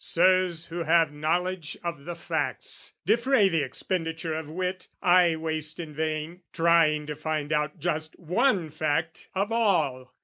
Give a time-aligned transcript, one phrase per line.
[0.17, 5.93] "Sirs, who have knowledge of the facts, defray "The expenditure of wit, I waste in
[5.93, 10.15] vain, "Trying to find out just one fact of all!